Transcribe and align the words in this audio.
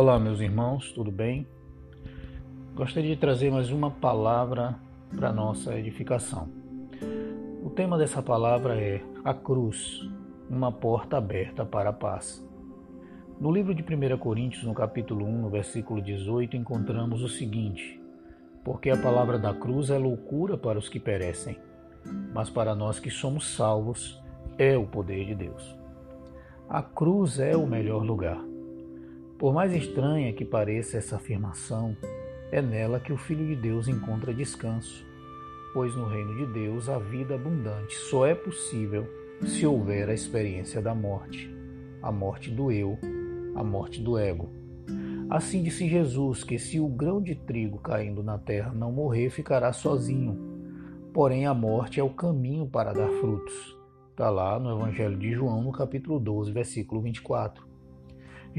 Olá, 0.00 0.16
meus 0.16 0.38
irmãos, 0.38 0.92
tudo 0.92 1.10
bem? 1.10 1.44
Gostaria 2.72 3.16
de 3.16 3.20
trazer 3.20 3.50
mais 3.50 3.72
uma 3.72 3.90
palavra 3.90 4.76
para 5.16 5.32
nossa 5.32 5.76
edificação. 5.76 6.48
O 7.64 7.70
tema 7.70 7.98
dessa 7.98 8.22
palavra 8.22 8.80
é 8.80 9.02
a 9.24 9.34
cruz, 9.34 10.08
uma 10.48 10.70
porta 10.70 11.16
aberta 11.16 11.66
para 11.66 11.90
a 11.90 11.92
paz. 11.92 12.48
No 13.40 13.50
livro 13.50 13.74
de 13.74 13.82
1 13.82 14.18
Coríntios, 14.18 14.62
no 14.62 14.72
capítulo 14.72 15.26
1, 15.26 15.42
no 15.42 15.50
versículo 15.50 16.00
18, 16.00 16.56
encontramos 16.56 17.20
o 17.20 17.28
seguinte: 17.28 18.00
Porque 18.64 18.90
a 18.90 19.02
palavra 19.02 19.36
da 19.36 19.52
cruz 19.52 19.90
é 19.90 19.98
loucura 19.98 20.56
para 20.56 20.78
os 20.78 20.88
que 20.88 21.00
perecem, 21.00 21.58
mas 22.32 22.48
para 22.48 22.72
nós 22.72 23.00
que 23.00 23.10
somos 23.10 23.48
salvos 23.48 24.22
é 24.56 24.78
o 24.78 24.86
poder 24.86 25.26
de 25.26 25.34
Deus. 25.34 25.76
A 26.68 26.84
cruz 26.84 27.40
é 27.40 27.56
o 27.56 27.66
melhor 27.66 28.04
lugar. 28.04 28.40
Por 29.38 29.54
mais 29.54 29.72
estranha 29.72 30.32
que 30.32 30.44
pareça 30.44 30.96
essa 30.96 31.14
afirmação, 31.14 31.96
é 32.50 32.60
nela 32.60 32.98
que 32.98 33.12
o 33.12 33.16
Filho 33.16 33.46
de 33.46 33.54
Deus 33.54 33.86
encontra 33.86 34.34
descanso, 34.34 35.06
pois 35.72 35.94
no 35.94 36.08
reino 36.08 36.34
de 36.34 36.46
Deus 36.52 36.88
a 36.88 36.98
vida 36.98 37.36
abundante 37.36 37.94
só 37.94 38.26
é 38.26 38.34
possível 38.34 39.06
se 39.46 39.64
houver 39.64 40.08
a 40.08 40.14
experiência 40.14 40.82
da 40.82 40.92
morte, 40.92 41.48
a 42.02 42.10
morte 42.10 42.50
do 42.50 42.72
eu, 42.72 42.98
a 43.54 43.62
morte 43.62 44.02
do 44.02 44.18
ego. 44.18 44.48
Assim 45.30 45.62
disse 45.62 45.88
Jesus 45.88 46.42
que 46.42 46.58
se 46.58 46.80
o 46.80 46.88
grão 46.88 47.22
de 47.22 47.36
trigo 47.36 47.78
caindo 47.78 48.24
na 48.24 48.38
terra 48.38 48.72
não 48.74 48.90
morrer, 48.90 49.30
ficará 49.30 49.72
sozinho. 49.72 50.36
Porém, 51.14 51.46
a 51.46 51.54
morte 51.54 52.00
é 52.00 52.02
o 52.02 52.10
caminho 52.10 52.66
para 52.66 52.92
dar 52.92 53.08
frutos. 53.20 53.78
Está 54.10 54.30
lá 54.30 54.58
no 54.58 54.80
Evangelho 54.80 55.16
de 55.16 55.30
João, 55.30 55.62
no 55.62 55.70
capítulo 55.70 56.18
12, 56.18 56.50
versículo 56.50 57.00
24. 57.02 57.67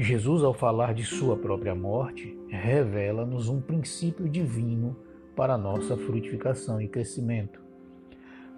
Jesus, 0.02 0.42
ao 0.42 0.54
falar 0.54 0.94
de 0.94 1.04
sua 1.04 1.36
própria 1.36 1.74
morte, 1.74 2.34
revela-nos 2.48 3.50
um 3.50 3.60
princípio 3.60 4.26
divino 4.30 4.96
para 5.36 5.58
nossa 5.58 5.94
frutificação 5.94 6.80
e 6.80 6.88
crescimento. 6.88 7.60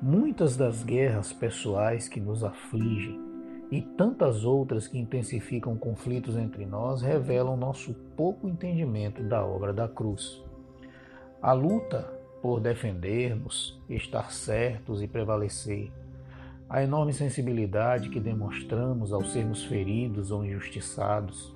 Muitas 0.01 0.57
das 0.57 0.85
guerras 0.85 1.33
pessoais 1.33 2.09
que 2.09 2.21
nos 2.21 2.45
afligem 2.45 3.19
e 3.73 3.83
tantas 3.83 4.45
outras 4.45 4.87
que 4.87 4.97
intensificam 4.97 5.77
conflitos 5.77 6.37
entre 6.37 6.65
nós 6.65 7.03
revelam 7.03 7.57
nosso 7.57 7.93
pouco 8.17 8.49
entendimento 8.49 9.21
da 9.25 9.45
obra 9.45 9.73
da 9.73 9.89
cruz. 9.89 10.41
A 11.43 11.53
luta 11.53 12.09
por 12.41 12.61
defendermos, 12.61 13.83
estar 13.91 14.31
certos 14.31 15.03
e 15.03 15.09
prevalecer 15.09 15.91
a 16.73 16.83
enorme 16.83 17.13
sensibilidade 17.13 18.09
que 18.09 18.19
demonstramos 18.19 19.13
ao 19.13 19.23
sermos 19.23 19.63
feridos 19.63 20.31
ou 20.31 20.43
injustiçados, 20.43 21.55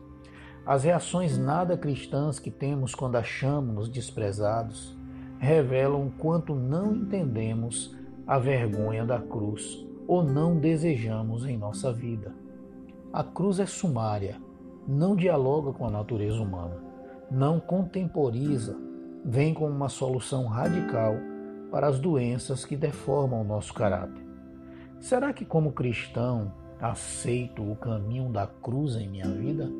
as 0.66 0.84
reações 0.84 1.38
nada 1.38 1.74
cristãs 1.74 2.38
que 2.38 2.50
temos 2.50 2.94
quando 2.94 3.16
achamos-nos 3.16 3.88
desprezados, 3.88 4.94
revelam 5.38 6.12
quanto 6.18 6.54
não 6.54 6.94
entendemos 6.94 7.96
a 8.26 8.38
vergonha 8.38 9.06
da 9.06 9.18
cruz 9.18 9.86
ou 10.06 10.22
não 10.22 10.58
desejamos 10.58 11.46
em 11.46 11.56
nossa 11.56 11.90
vida. 11.90 12.34
A 13.10 13.24
cruz 13.24 13.58
é 13.58 13.64
sumária, 13.64 14.36
não 14.86 15.16
dialoga 15.16 15.72
com 15.72 15.86
a 15.86 15.90
natureza 15.90 16.42
humana, 16.42 16.76
não 17.30 17.58
contemporiza, 17.58 18.76
vem 19.24 19.54
como 19.54 19.74
uma 19.74 19.88
solução 19.88 20.44
radical 20.44 21.14
para 21.70 21.86
as 21.86 21.98
doenças 21.98 22.66
que 22.66 22.76
deformam 22.76 23.40
o 23.40 23.44
nosso 23.44 23.72
caráter. 23.72 24.25
Será 25.06 25.32
que, 25.32 25.44
como 25.44 25.70
cristão, 25.70 26.52
aceito 26.80 27.62
o 27.62 27.76
caminho 27.76 28.28
da 28.28 28.44
cruz 28.44 28.96
em 28.96 29.08
minha 29.08 29.28
vida? 29.28 29.70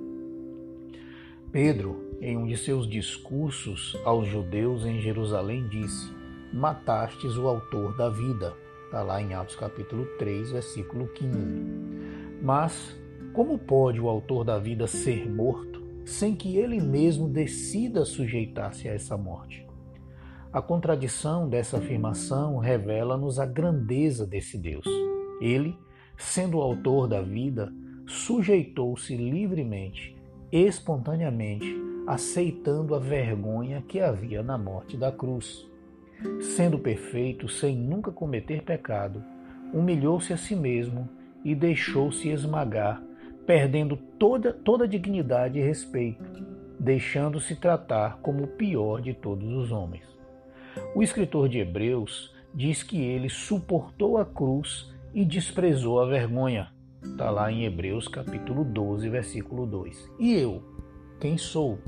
Pedro, 1.50 2.16
em 2.20 2.36
um 2.36 2.46
de 2.46 2.56
seus 2.56 2.88
discursos 2.88 3.98
aos 4.04 4.28
judeus 4.28 4.86
em 4.86 5.00
Jerusalém, 5.00 5.66
disse: 5.66 6.14
Matastes 6.52 7.36
o 7.36 7.48
autor 7.48 7.96
da 7.96 8.08
vida. 8.08 8.54
Está 8.84 9.02
lá 9.02 9.20
em 9.20 9.34
Atos 9.34 9.56
capítulo 9.56 10.06
3, 10.16 10.52
versículo 10.52 11.08
15. 11.08 11.36
Mas 12.40 12.96
como 13.32 13.58
pode 13.58 14.00
o 14.00 14.08
autor 14.08 14.44
da 14.44 14.60
vida 14.60 14.86
ser 14.86 15.28
morto 15.28 15.82
sem 16.04 16.36
que 16.36 16.56
ele 16.56 16.80
mesmo 16.80 17.28
decida 17.28 18.04
sujeitar-se 18.04 18.88
a 18.88 18.94
essa 18.94 19.16
morte? 19.16 19.66
A 20.52 20.62
contradição 20.62 21.48
dessa 21.48 21.78
afirmação 21.78 22.58
revela-nos 22.58 23.40
a 23.40 23.44
grandeza 23.44 24.24
desse 24.24 24.56
Deus. 24.56 24.86
Ele, 25.40 25.76
sendo 26.16 26.58
o 26.58 26.62
autor 26.62 27.08
da 27.08 27.20
vida, 27.20 27.72
sujeitou-se 28.06 29.14
livremente, 29.16 30.16
espontaneamente, 30.50 31.76
aceitando 32.06 32.94
a 32.94 32.98
vergonha 32.98 33.82
que 33.86 34.00
havia 34.00 34.42
na 34.42 34.56
morte 34.56 34.96
da 34.96 35.10
cruz. 35.10 35.68
Sendo 36.40 36.78
perfeito, 36.78 37.48
sem 37.48 37.76
nunca 37.76 38.10
cometer 38.10 38.62
pecado, 38.62 39.22
humilhou-se 39.72 40.32
a 40.32 40.36
si 40.36 40.54
mesmo 40.54 41.08
e 41.44 41.54
deixou-se 41.54 42.28
esmagar, 42.28 43.02
perdendo 43.44 43.96
toda, 43.96 44.52
toda 44.52 44.88
dignidade 44.88 45.58
e 45.58 45.62
respeito, 45.62 46.24
deixando-se 46.78 47.56
tratar 47.56 48.18
como 48.18 48.44
o 48.44 48.48
pior 48.48 49.00
de 49.00 49.12
todos 49.12 49.52
os 49.52 49.70
homens. 49.70 50.04
O 50.94 51.02
escritor 51.02 51.48
de 51.48 51.58
Hebreus 51.58 52.34
diz 52.54 52.82
que 52.82 53.00
ele 53.02 53.28
suportou 53.28 54.16
a 54.18 54.24
cruz 54.24 54.92
e 55.16 55.24
desprezou 55.24 55.98
a 55.98 56.04
vergonha. 56.04 56.68
Está 57.02 57.30
lá 57.30 57.50
em 57.50 57.64
Hebreus 57.64 58.06
capítulo 58.06 58.62
12, 58.62 59.08
versículo 59.08 59.64
2. 59.64 60.12
E 60.18 60.34
eu, 60.34 60.62
quem 61.18 61.38
sou? 61.38 61.78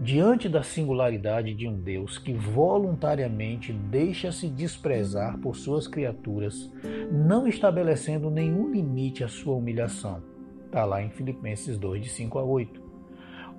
Diante 0.00 0.48
da 0.48 0.62
singularidade 0.62 1.52
de 1.52 1.68
um 1.68 1.78
Deus 1.78 2.16
que 2.16 2.32
voluntariamente 2.32 3.70
deixa-se 3.70 4.48
desprezar 4.48 5.38
por 5.40 5.54
suas 5.56 5.86
criaturas, 5.86 6.72
não 7.12 7.46
estabelecendo 7.46 8.30
nenhum 8.30 8.70
limite 8.72 9.22
à 9.22 9.28
sua 9.28 9.54
humilhação. 9.54 10.22
Está 10.64 10.86
lá 10.86 11.02
em 11.02 11.10
Filipenses 11.10 11.76
2, 11.76 12.02
de 12.02 12.08
5 12.08 12.38
a 12.38 12.44
8. 12.44 12.82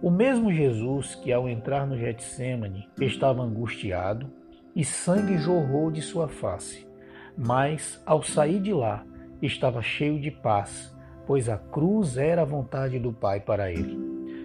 O 0.01 0.09
mesmo 0.09 0.51
Jesus 0.51 1.13
que, 1.13 1.31
ao 1.31 1.47
entrar 1.47 1.85
no 1.85 1.95
Getsemane, 1.95 2.89
estava 2.99 3.43
angustiado 3.43 4.31
e 4.75 4.83
sangue 4.83 5.37
jorrou 5.37 5.91
de 5.91 6.01
sua 6.01 6.27
face 6.27 6.85
mas 7.37 8.01
ao 8.05 8.23
sair 8.23 8.59
de 8.61 8.73
lá 8.73 9.05
estava 9.41 9.81
cheio 9.81 10.19
de 10.19 10.31
paz, 10.31 10.95
pois 11.27 11.49
a 11.49 11.57
cruz 11.57 12.17
era 12.17 12.43
a 12.43 12.45
vontade 12.45 12.99
do 12.99 13.11
Pai 13.11 13.39
para 13.39 13.71
ele. 13.71 13.97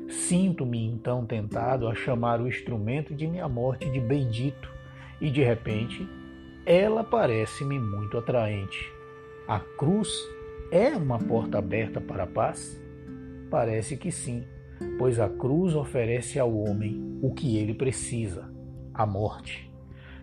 Sinto-me 0.09 0.85
então 0.87 1.25
tentado 1.25 1.87
a 1.87 1.95
chamar 1.95 2.41
o 2.41 2.49
instrumento 2.49 3.15
de 3.15 3.27
minha 3.27 3.49
morte 3.49 3.89
de 3.91 4.01
bendito, 4.01 4.69
e 5.21 5.31
de 5.31 5.43
repente 5.43 6.09
ela 6.67 7.05
parece-me 7.05 7.79
muito 7.79 8.19
atraente. 8.19 8.93
A 9.47 9.61
cruz 9.61 10.11
é 10.71 10.89
uma 10.91 11.19
porta 11.19 11.59
aberta 11.59 12.01
para 12.01 12.25
a 12.25 12.27
paz? 12.27 12.81
Parece 13.51 13.97
que 13.97 14.11
sim, 14.11 14.45
pois 14.99 15.19
a 15.19 15.29
cruz 15.29 15.75
oferece 15.75 16.39
ao 16.39 16.55
homem 16.55 17.19
o 17.23 17.33
que 17.33 17.57
ele 17.57 17.75
precisa: 17.75 18.53
a 18.95 19.07
morte. 19.07 19.70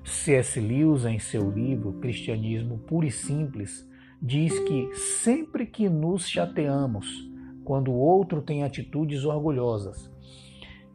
C.S. 0.07 0.57
Lewis, 0.59 1.03
em 1.03 1.19
seu 1.19 1.51
livro 1.51 1.91
Cristianismo 1.99 2.77
Puro 2.77 3.05
e 3.05 3.11
Simples, 3.11 3.85
diz 4.21 4.57
que 4.59 4.95
sempre 4.95 5.65
que 5.65 5.89
nos 5.89 6.27
chateamos 6.27 7.29
quando 7.65 7.91
o 7.91 7.97
outro 7.97 8.41
tem 8.41 8.63
atitudes 8.63 9.25
orgulhosas, 9.25 10.09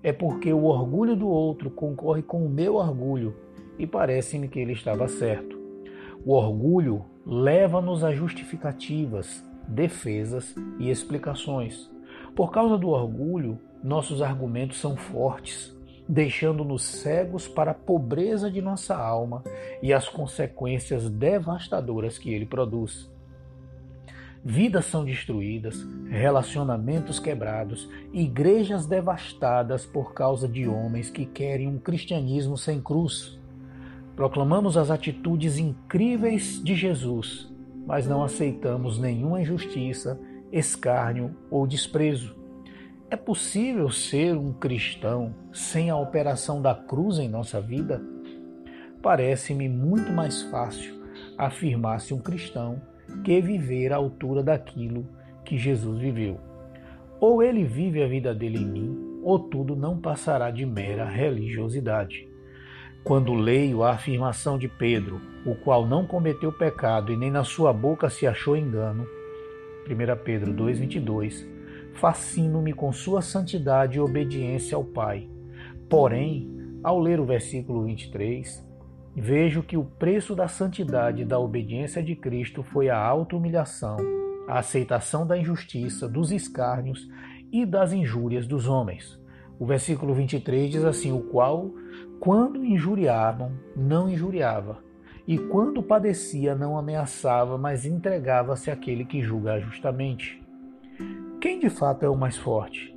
é 0.02 0.12
porque 0.12 0.50
o 0.50 0.64
orgulho 0.64 1.14
do 1.14 1.28
outro 1.28 1.70
concorre 1.70 2.22
com 2.22 2.44
o 2.44 2.48
meu 2.48 2.76
orgulho 2.76 3.36
e 3.78 3.86
parece-me 3.86 4.48
que 4.48 4.58
ele 4.58 4.72
estava 4.72 5.06
certo. 5.06 5.60
O 6.24 6.32
orgulho 6.32 7.04
leva-nos 7.26 8.02
a 8.02 8.12
justificativas, 8.12 9.44
defesas 9.68 10.54
e 10.78 10.88
explicações. 10.88 11.90
Por 12.34 12.50
causa 12.50 12.78
do 12.78 12.88
orgulho, 12.88 13.58
nossos 13.84 14.22
argumentos 14.22 14.78
são 14.78 14.96
fortes, 14.96 15.76
deixando-nos 16.08 16.82
cegos 16.82 17.46
para 17.46 17.70
a 17.70 17.74
pobreza 17.74 18.50
de 18.50 18.60
nossa 18.60 18.96
alma 18.96 19.42
e 19.82 19.92
as 19.92 20.08
consequências 20.08 21.08
devastadoras 21.08 22.18
que 22.18 22.32
ele 22.32 22.46
produz. 22.46 23.10
Vidas 24.44 24.86
são 24.86 25.04
destruídas, 25.04 25.86
relacionamentos 26.10 27.20
quebrados, 27.20 27.88
igrejas 28.12 28.86
devastadas 28.86 29.86
por 29.86 30.14
causa 30.14 30.48
de 30.48 30.66
homens 30.66 31.08
que 31.08 31.24
querem 31.24 31.68
um 31.68 31.78
cristianismo 31.78 32.58
sem 32.58 32.80
cruz. 32.80 33.38
Proclamamos 34.16 34.76
as 34.76 34.90
atitudes 34.90 35.58
incríveis 35.58 36.60
de 36.62 36.74
Jesus, 36.74 37.48
mas 37.86 38.08
não 38.08 38.24
aceitamos 38.24 38.98
nenhuma 38.98 39.40
injustiça, 39.40 40.20
escárnio 40.50 41.36
ou 41.48 41.64
desprezo. 41.64 42.41
É 43.12 43.16
possível 43.16 43.90
ser 43.90 44.34
um 44.38 44.54
cristão 44.54 45.34
sem 45.52 45.90
a 45.90 45.96
operação 45.98 46.62
da 46.62 46.74
cruz 46.74 47.18
em 47.18 47.28
nossa 47.28 47.60
vida? 47.60 48.02
Parece-me 49.02 49.68
muito 49.68 50.10
mais 50.10 50.44
fácil 50.44 50.94
afirmar-se 51.36 52.14
um 52.14 52.18
cristão 52.18 52.80
que 53.22 53.38
viver 53.42 53.92
à 53.92 53.96
altura 53.96 54.42
daquilo 54.42 55.06
que 55.44 55.58
Jesus 55.58 56.00
viveu. 56.00 56.40
Ou 57.20 57.42
ele 57.42 57.64
vive 57.64 58.02
a 58.02 58.06
vida 58.06 58.34
dele 58.34 58.60
em 58.60 58.64
mim, 58.64 59.20
ou 59.22 59.38
tudo 59.38 59.76
não 59.76 60.00
passará 60.00 60.50
de 60.50 60.64
mera 60.64 61.04
religiosidade. 61.04 62.26
Quando 63.04 63.34
leio 63.34 63.82
a 63.82 63.90
afirmação 63.90 64.56
de 64.56 64.68
Pedro, 64.68 65.20
o 65.44 65.54
qual 65.54 65.86
não 65.86 66.06
cometeu 66.06 66.50
pecado 66.50 67.12
e 67.12 67.16
nem 67.18 67.30
na 67.30 67.44
sua 67.44 67.74
boca 67.74 68.08
se 68.08 68.26
achou 68.26 68.56
engano, 68.56 69.06
1 69.86 70.24
Pedro 70.24 70.54
2,22, 70.54 71.52
fascino-me 71.94 72.72
com 72.72 72.92
sua 72.92 73.22
santidade 73.22 73.98
e 73.98 74.00
obediência 74.00 74.76
ao 74.76 74.84
Pai. 74.84 75.28
Porém, 75.88 76.50
ao 76.82 76.98
ler 76.98 77.20
o 77.20 77.24
versículo 77.24 77.84
23, 77.84 78.66
vejo 79.14 79.62
que 79.62 79.76
o 79.76 79.84
preço 79.84 80.34
da 80.34 80.48
santidade 80.48 81.22
e 81.22 81.24
da 81.24 81.38
obediência 81.38 82.02
de 82.02 82.16
Cristo 82.16 82.62
foi 82.62 82.88
a 82.88 82.98
auto-humilhação, 82.98 83.98
a 84.48 84.58
aceitação 84.58 85.26
da 85.26 85.36
injustiça, 85.38 86.08
dos 86.08 86.32
escárnios 86.32 87.08
e 87.52 87.66
das 87.66 87.92
injúrias 87.92 88.46
dos 88.46 88.66
homens. 88.66 89.20
O 89.58 89.66
versículo 89.66 90.14
23 90.14 90.70
diz 90.70 90.84
assim: 90.84 91.12
O 91.12 91.20
qual, 91.20 91.70
quando 92.18 92.64
injuriavam, 92.64 93.52
não 93.76 94.08
injuriava, 94.08 94.78
e 95.26 95.38
quando 95.38 95.82
padecia, 95.82 96.54
não 96.54 96.76
ameaçava, 96.76 97.56
mas 97.56 97.86
entregava-se 97.86 98.70
àquele 98.70 99.04
que 99.04 99.22
julga 99.22 99.60
justamente. 99.60 100.42
Quem 101.42 101.58
de 101.58 101.68
fato 101.68 102.04
é 102.04 102.08
o 102.08 102.16
mais 102.16 102.36
forte? 102.36 102.96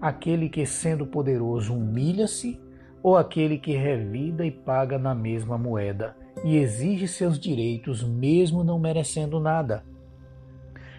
Aquele 0.00 0.48
que, 0.48 0.64
sendo 0.64 1.04
poderoso, 1.04 1.74
humilha-se, 1.74 2.60
ou 3.02 3.16
aquele 3.16 3.58
que 3.58 3.72
revida 3.72 4.46
e 4.46 4.50
paga 4.52 4.96
na 4.96 5.12
mesma 5.12 5.58
moeda 5.58 6.16
e 6.44 6.56
exige 6.56 7.08
seus 7.08 7.36
direitos, 7.36 8.04
mesmo 8.04 8.62
não 8.62 8.78
merecendo 8.78 9.40
nada? 9.40 9.84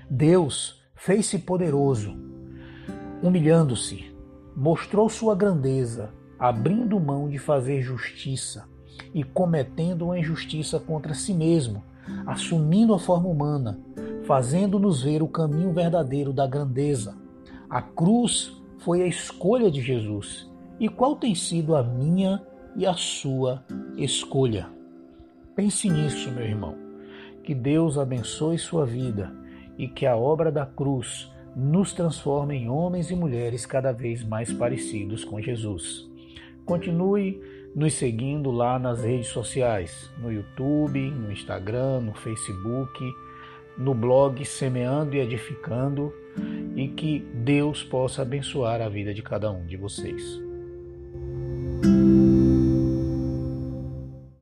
Deus 0.09 0.83
fez-se 0.93 1.39
poderoso, 1.39 2.13
humilhando-se, 3.23 4.13
mostrou 4.53 5.07
sua 5.07 5.33
grandeza, 5.33 6.11
abrindo 6.37 6.99
mão 6.99 7.29
de 7.29 7.37
fazer 7.37 7.81
justiça 7.81 8.67
e 9.13 9.23
cometendo 9.23 10.07
uma 10.07 10.19
injustiça 10.19 10.77
contra 10.77 11.13
si 11.13 11.33
mesmo, 11.33 11.85
assumindo 12.27 12.93
a 12.93 12.99
forma 12.99 13.29
humana, 13.29 13.79
fazendo-nos 14.23 15.03
ver 15.03 15.21
o 15.21 15.27
caminho 15.27 15.71
verdadeiro 15.71 16.31
da 16.31 16.45
grandeza. 16.47 17.15
A 17.69 17.81
cruz 17.81 18.61
foi 18.79 19.01
a 19.01 19.07
escolha 19.07 19.69
de 19.69 19.81
Jesus. 19.81 20.49
E 20.79 20.89
qual 20.89 21.15
tem 21.15 21.35
sido 21.35 21.75
a 21.75 21.83
minha 21.83 22.41
e 22.75 22.85
a 22.85 22.93
sua 22.93 23.63
escolha? 23.95 24.69
Pense 25.55 25.89
nisso, 25.89 26.31
meu 26.31 26.43
irmão. 26.43 26.75
Que 27.43 27.53
Deus 27.53 27.97
abençoe 27.97 28.57
sua 28.57 28.85
vida 28.85 29.33
e 29.77 29.87
que 29.87 30.05
a 30.05 30.15
obra 30.15 30.51
da 30.51 30.65
cruz 30.65 31.31
nos 31.55 31.93
transforma 31.93 32.55
em 32.55 32.69
homens 32.69 33.11
e 33.11 33.15
mulheres 33.15 33.65
cada 33.65 33.91
vez 33.91 34.23
mais 34.23 34.51
parecidos 34.53 35.23
com 35.23 35.41
Jesus. 35.41 36.09
Continue 36.65 37.41
nos 37.75 37.93
seguindo 37.93 38.51
lá 38.51 38.77
nas 38.77 39.03
redes 39.03 39.27
sociais, 39.27 40.11
no 40.17 40.31
YouTube, 40.31 41.11
no 41.11 41.31
Instagram, 41.31 42.01
no 42.01 42.13
Facebook, 42.13 43.03
no 43.77 43.93
blog 43.93 44.43
Semeando 44.45 45.15
e 45.15 45.19
Edificando, 45.19 46.13
e 46.75 46.87
que 46.87 47.19
Deus 47.33 47.83
possa 47.83 48.21
abençoar 48.21 48.81
a 48.81 48.89
vida 48.89 49.13
de 49.13 49.21
cada 49.21 49.51
um 49.51 49.65
de 49.65 49.77
vocês. 49.77 50.39